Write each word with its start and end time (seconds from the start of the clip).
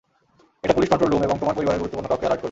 এটা 0.63 0.75
police 0.75 0.89
control 0.91 1.09
room 1.11 1.23
এবং 1.27 1.35
তোমার 1.41 1.55
পরিবারের 1.57 1.81
গুরুত্বপূর্ণ 1.81 2.07
কাউকে 2.11 2.25
এলার্ট 2.25 2.29
করবে। 2.29 2.39